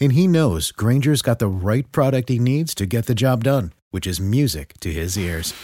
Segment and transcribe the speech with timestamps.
[0.00, 3.72] and he knows Granger's got the right product he needs to get the job done,
[3.90, 5.54] which is music to his ears.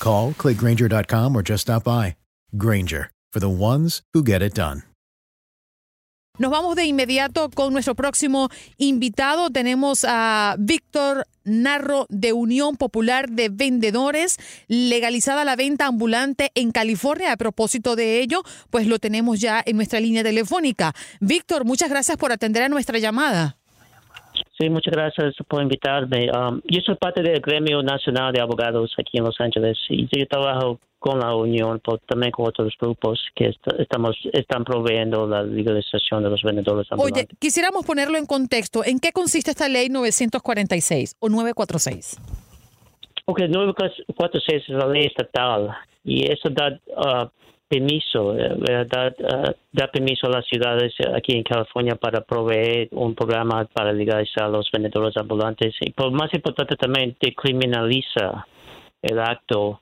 [0.00, 2.16] Call, clickgranger.com, or just stop by.
[2.56, 4.82] Granger, for the ones who get it done.
[6.36, 9.50] Nos vamos de inmediato con nuestro próximo invitado.
[9.50, 17.30] Tenemos a Víctor Narro de Unión Popular de Vendedores, legalizada la venta ambulante en California.
[17.30, 20.92] A propósito de ello, pues lo tenemos ya en nuestra línea telefónica.
[21.20, 23.58] Víctor, muchas gracias por atender a nuestra llamada.
[24.58, 26.30] Sí, muchas gracias por invitarme.
[26.30, 30.26] Um, yo soy parte del Gremio Nacional de Abogados aquí en Los Ángeles y yo
[30.28, 36.22] trabajo con la Unión, pero también con otros grupos que estamos están proveyendo la legalización
[36.22, 37.26] de los vendedores ambulantes.
[37.26, 38.82] Oye, quisiéramos ponerlo en contexto.
[38.84, 42.16] ¿En qué consiste esta ley 946 o 946?
[43.26, 47.28] Ok, 946 es la ley estatal y eso da uh,
[47.68, 53.14] permiso, eh, da, eh, da, permiso a las ciudades aquí en California para proveer un
[53.14, 58.46] programa para legalizar a los vendedores ambulantes y por más importante también criminaliza
[59.02, 59.80] el acto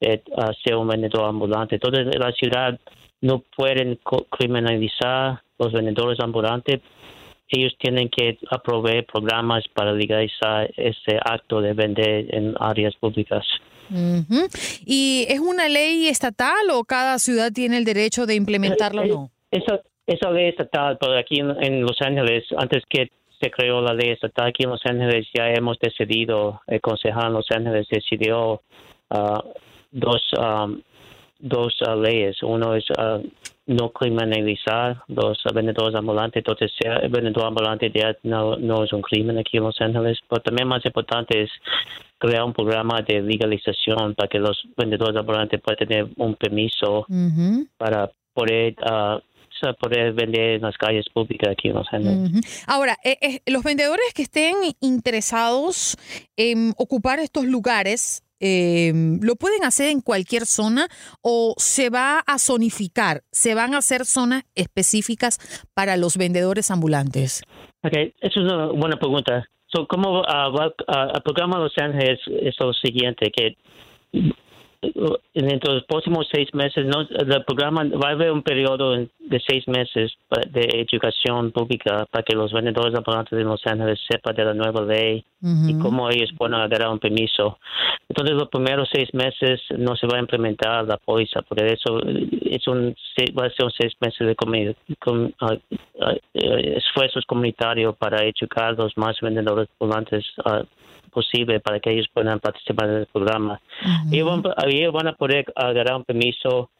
[0.00, 0.22] de
[0.64, 1.76] ser un vendedor ambulante.
[1.76, 2.78] Entonces la ciudad
[3.20, 3.98] no pueden
[4.30, 6.80] criminalizar los vendedores ambulantes
[7.48, 13.46] ellos tienen que proveer programas para legalizar ese acto de vender en áreas públicas.
[14.84, 19.30] ¿Y es una ley estatal o cada ciudad tiene el derecho de implementarlo o no?
[19.50, 23.10] Esa, esa ley estatal, pero aquí en, Los Ángeles, antes que
[23.40, 27.32] se creó la ley estatal aquí en Los Ángeles, ya hemos decidido, el concejal en
[27.34, 28.62] Los Ángeles decidió
[29.10, 29.40] uh,
[29.90, 30.80] dos, um,
[31.38, 32.42] dos uh, leyes.
[32.42, 33.22] Uno es uh,
[33.66, 36.40] no criminalizar los vendedores ambulantes.
[36.40, 40.18] Entonces, ser vendedor ambulante ya no, no es un crimen aquí en Los Ángeles.
[40.28, 41.50] Pero también más importante es
[42.18, 47.06] crear un programa de legalización para que los vendedores ambulantes puedan tener un permiso
[47.76, 49.20] para poder uh,
[49.80, 52.64] poder vender en las calles públicas aquí en Los Ángeles.
[52.66, 55.96] Ahora, eh, eh, los vendedores que estén interesados
[56.36, 58.92] en ocupar estos lugares, eh,
[59.22, 60.88] ¿lo pueden hacer en cualquier zona
[61.22, 63.22] o se va a zonificar?
[63.30, 65.38] ¿Se van a hacer zonas específicas
[65.74, 67.42] para los vendedores ambulantes?
[67.82, 69.48] Ok, esa es una buena pregunta.
[69.68, 73.30] So, ¿Cómo uh, el programa Los Ángeles es lo siguiente?
[73.30, 73.56] que
[74.82, 79.66] en los próximos seis meses, no, el programa va a haber un periodo de seis
[79.68, 80.12] meses
[80.50, 84.82] de educación pública para que los vendedores ambulantes de Los Ángeles sepan de la nueva
[84.82, 87.58] ley y cómo ellos pueden agarrar un permiso.
[88.08, 92.66] Entonces, los primeros seis meses no se va a implementar la póliza, por eso es
[92.66, 92.96] un,
[93.38, 94.36] va a ser un seis meses de
[95.40, 95.56] ah,
[96.00, 96.14] ah,
[96.76, 100.64] esfuerzos comunitarios para educar a los más vendedores ambulantes uh,
[101.16, 103.58] posible para que ellos puedan participar en el programa.
[104.66, 106.70] Ellos, van, a poder agarrar un permiso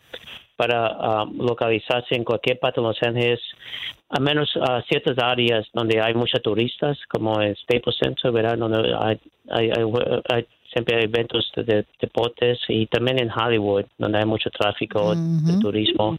[0.56, 3.40] para um, localizarse en cualquier parte de Los Ángeles,
[4.08, 8.56] a menos a ciertas áreas donde hay muchos turistas, como el Staples Center, ¿verdad?
[8.56, 15.14] Donde hay, siempre hay eventos de, deportes y también en Hollywood, donde hay mucho tráfico
[15.14, 16.16] de turismo.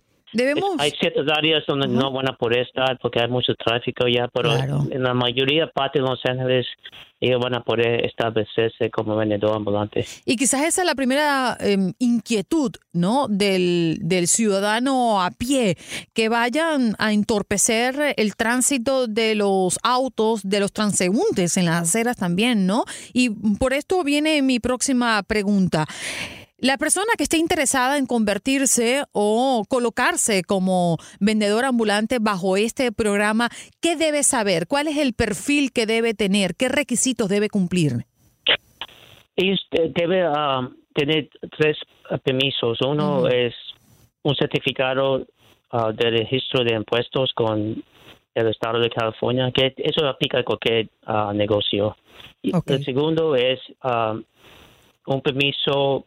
[0.79, 4.53] Hay ciertas áreas donde no van a poder estar porque hay mucho tráfico ya, pero
[4.53, 6.65] en la mayoría parte de Los Ángeles
[7.19, 10.05] ellos van a poder establecerse como vendedor ambulante.
[10.25, 13.27] Y quizás esa es la primera em, inquietud, ¿no?
[13.27, 15.77] Del, del ciudadano a pie,
[16.13, 22.17] que vayan a entorpecer el tránsito de los autos, de los transeúntes en las aceras
[22.17, 22.85] también, ¿no?
[23.13, 25.87] Y por esto viene mi próxima pregunta.
[26.59, 33.49] La persona que esté interesada en convertirse o colocarse como vendedor ambulante bajo este programa,
[33.79, 34.65] ¿qué debe saber?
[34.67, 36.55] ¿Cuál es el perfil que debe tener?
[36.55, 38.05] ¿Qué requisitos debe cumplir?
[39.35, 41.77] debe um, tener tres
[42.23, 42.79] permisos.
[42.81, 43.53] Uno es
[44.23, 45.27] un certificado
[45.73, 47.83] uh, de registro de impuestos con
[48.33, 51.95] el estado de California, que eso aplica a cualquier ah, negocio.
[52.43, 54.15] El segundo es ah,
[55.07, 56.05] un permiso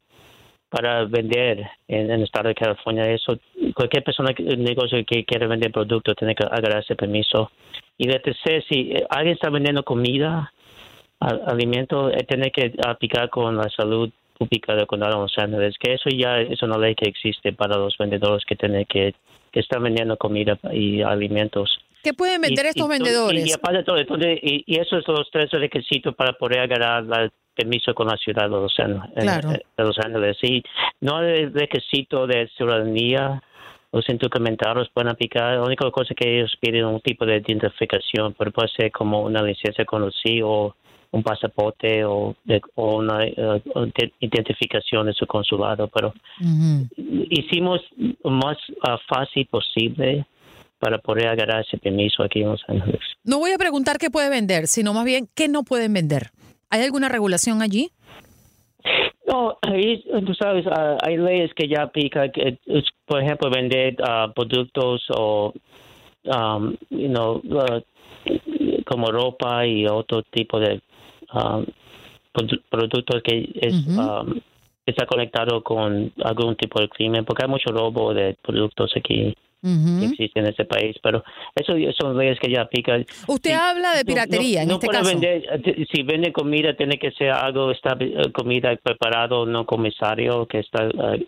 [0.70, 3.10] para vender en, en el estado de California.
[3.10, 3.38] Eso,
[3.74, 7.50] cualquier persona, que- negocio que quiere vender productos tiene que agarrar ese permiso.
[7.98, 10.52] Y de tercer, si eh, alguien está vendiendo comida,
[11.20, 15.74] a- alimento, eh, tiene que aplicar con la salud pública del condado de Los Ángeles,
[15.78, 19.14] que eso ya es una ley que existe para los vendedores que tienen que,
[19.52, 21.78] que están vendiendo comida y alimentos.
[22.02, 23.46] ¿Qué pueden vender Y- estos y- vendedores?
[23.46, 27.30] Y, aparte de todo, entonces, y, esos son los tres requisitos para poder agarrar la-
[27.54, 29.10] permiso con la ciudad de Los Ángeles.
[29.16, 29.50] Claro.
[29.50, 30.36] de Los Ángeles.
[30.42, 30.62] Y
[31.00, 33.42] no hay requisito de ciudadanía.
[33.92, 35.56] Los indocumentarios pueden aplicar.
[35.56, 39.22] La única cosa que ellos piden es un tipo de identificación, pero puede ser como
[39.22, 40.74] una licencia conocida o
[41.12, 45.88] un pasaporte o, de- o una eh, de- identificación de su consulado.
[45.88, 46.14] Pero
[47.30, 47.80] hicimos
[48.22, 50.24] lo más ah, fácil posible
[50.78, 53.00] para poder agarrar ese permiso aquí en Los Ángeles.
[53.24, 56.30] No voy a preguntar qué puede vender, sino más bien qué no pueden vender.
[56.70, 57.90] ¿Hay alguna regulación allí?
[59.26, 62.58] No, ahí, tú sabes, ah, hay leyes que ya aplican, que,
[63.06, 65.52] por ejemplo, vender ah, productos o,
[66.24, 67.80] um, you know, ah,
[68.86, 70.80] como ropa y otro tipo de
[71.32, 71.64] um,
[72.34, 74.40] produ- productos que es, um,
[74.84, 80.06] está conectado con algún tipo de crimen, porque hay mucho robo de productos aquí que
[80.06, 81.22] existe en ese país, pero
[81.54, 83.04] eso son leyes que ya aplican.
[83.26, 83.56] Usted Sí.
[83.56, 85.10] habla de No- piratería no, en no este puede caso.
[85.10, 90.60] vender, si vende comida, tiene que ser algo, estabi- eh, comida preparado, no comisario, que
[90.60, 91.26] está eh,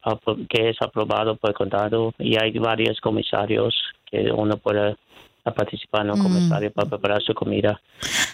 [0.48, 2.14] que es aprobado por el condado.
[2.18, 3.74] Y hay varios comisarios
[4.10, 4.96] que uno puede
[5.44, 6.22] a participar en un Mm.
[6.22, 7.80] comisario para preparar su comida.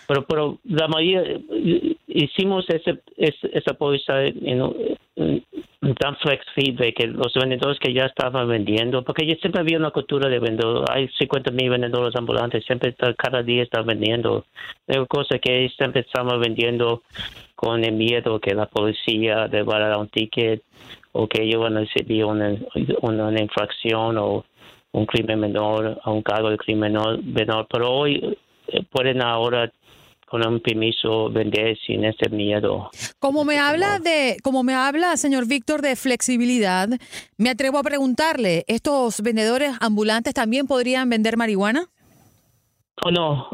[0.09, 1.21] Pero, pero la mayoría,
[1.53, 4.75] eh, hicimos ese, esa póliza en-
[5.17, 9.91] en tan flexible que los vendedores que ya estaban vendiendo, porque ya siempre había una
[9.91, 14.47] cultura de vendedor, hay 50 mil vendedores ambulantes, siempre cada día están vendiendo.
[14.87, 17.03] Hay cosa que siempre estamos vendiendo
[17.55, 20.63] con el miedo que la policía le va a dar un ticket
[21.13, 22.57] o que ellos van a recibir una,
[23.03, 24.45] una infracción o
[24.93, 27.67] un crimen menor, a un cargo de crimen menor, menor.
[27.71, 28.37] pero hoy
[28.69, 29.71] eh, pueden ahora
[30.31, 32.91] con un permiso vender sin ese miedo.
[33.19, 36.89] Como me habla de, como me habla, señor Víctor, de flexibilidad,
[37.37, 41.89] me atrevo a preguntarle, ¿estos vendedores ambulantes también podrían vender marihuana?
[43.05, 43.49] Oh, no,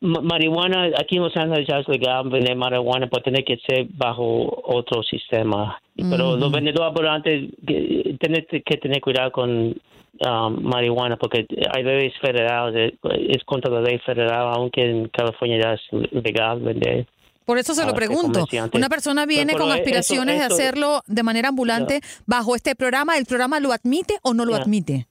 [0.00, 3.86] ma- marihuana, aquí en Los Ángeles ya es legal vender marihuana, pero tiene que ser
[3.90, 5.80] bajo otro sistema.
[5.96, 9.76] Pero los vendedores ambulantes tienen que tener cuidado con
[10.24, 15.60] ah, marihuana porque hay leyes federales, eh, es contra la ley federal, aunque en California
[15.62, 15.80] ya es
[16.24, 17.06] legal vender.
[17.44, 18.46] Por eso se lo qué pregunto.
[18.74, 23.18] Una persona viene con eso- aspiraciones de hacerlo de manera ambulante bajo este programa.
[23.18, 25.06] ¿El programa lo admite o no lo admite?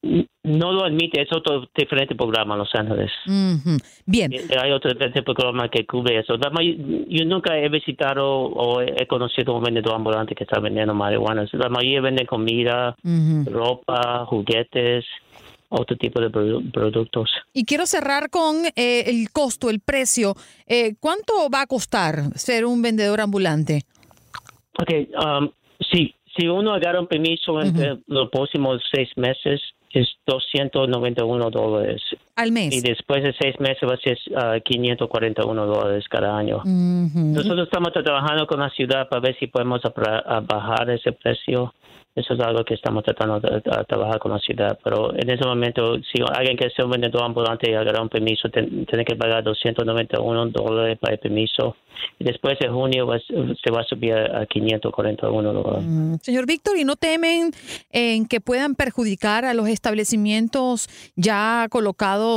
[0.00, 3.10] No lo admite, es otro diferente programa en Los Ángeles.
[4.06, 4.32] Bien.
[4.32, 6.36] Eh, Hay otro diferente programa que cubre eso.
[7.08, 11.46] Yo nunca he visitado o he conocido un vendedor ambulante que está vendiendo marihuana.
[11.52, 12.96] La mayoría venden comida,
[13.46, 15.04] ropa, juguetes,
[15.68, 17.28] otro tipo de produ- productos.
[17.52, 20.34] Y quiero cerrar con eh, el costo, el precio.
[20.66, 23.82] Eh, ¿Cuánto va a costar ser un vendedor ambulante?
[24.80, 24.90] Ok,
[25.42, 25.50] um,
[25.92, 29.60] si, si uno agarra un permiso entre los próximos seis meses,
[29.90, 32.02] es 291 dólares.
[32.38, 32.82] Al Y mes.
[32.82, 36.62] después de seis meses va a ser ah, 541 dólares cada año.
[36.64, 41.74] Nosotros estamos trabajando con la ciudad para ver si podemos a bajar ese precio.
[42.14, 44.76] Eso es algo que estamos tratando de, de trabajar con la ciudad.
[44.82, 48.48] Pero en ese momento, si alguien quiere ser un vendedor ambulante y agarrar un permiso,
[48.48, 51.76] ten- tiene que pagar 291 dólares para el permiso.
[52.18, 55.84] Y después de junio va- se va a subir a 541 dólares.
[55.86, 57.52] Mm, Señor Víctor, ¿y no temen
[57.92, 62.27] en que puedan perjudicar a los establecimientos ya colocados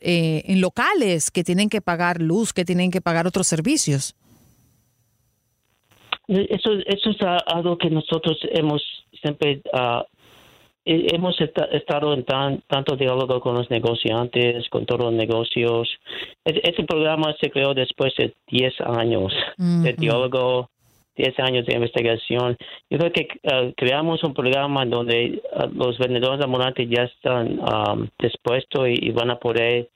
[0.00, 4.14] eh, en locales que tienen que pagar luz, que tienen que pagar otros servicios?
[6.28, 8.82] Eso, eso es algo que nosotros hemos
[9.20, 9.60] siempre
[10.86, 15.88] he- hemos esta- estado en tan, tanto diálogo con los negociantes, con todos los negocios.
[16.44, 20.00] E- Ese programa se creó después de 10 años de Ujú.
[20.00, 20.70] diálogo,
[21.16, 22.56] 10 años de investigación.
[22.90, 27.96] Yo creo que ah, creamos un programa donde ah, los vendedores ambulantes ya están ah,
[28.18, 29.88] dispuestos y, y van a poder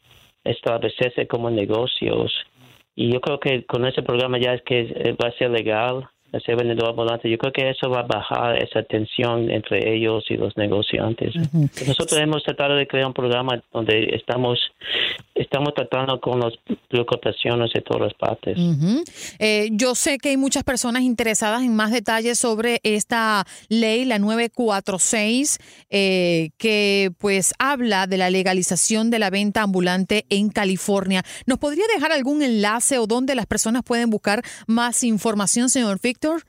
[0.45, 2.33] establecerse como negocios.
[2.95, 6.09] Y yo creo que con ese programa ya es que eh, va a ser legal
[6.33, 7.31] ese vendedor ambulante.
[7.31, 11.35] Yo creo que eso va a bajar esa tensión entre ellos y los negociantes.
[11.55, 14.59] Nosotros hemos tratado de crear un programa donde estamos
[15.39, 16.53] estamos tratando con las
[16.89, 18.59] preocupaciones de todas las partes.
[19.39, 24.19] Eh, yo sé que hay muchas personas interesadas en más detalles sobre esta ley, la
[24.19, 25.59] 946,
[25.91, 31.23] eh, que pues habla de la legalización de la venta ambulante en California.
[31.47, 36.43] ¿Nos podría dejar algún enlace o donde las personas pueden buscar más información, señor Víctor?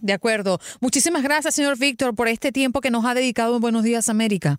[0.02, 0.59] de acuerdo.
[0.80, 4.59] Muchísimas gracias, señor Víctor, por este tiempo que nos ha dedicado en Buenos Días, América.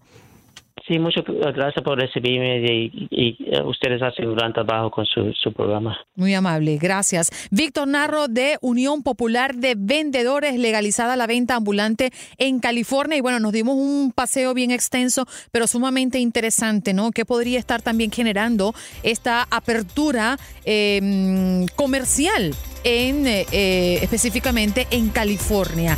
[0.87, 5.51] Sí, muchas gracias por recibirme y, eh, ustedes hacen un gran trabajo con su, su,
[5.51, 5.97] programa.
[6.15, 7.31] Muy amable, gracias.
[7.49, 13.17] Víctor Narro de Unión Popular de Vendedores, legalizada la venta ambulante en California.
[13.17, 17.09] Y bueno, nos dimos un paseo bien extenso, pero sumamente interesante, ¿no?
[17.11, 25.97] ¿Qué podría estar también generando esta apertura em, comercial en eh, específicamente en California?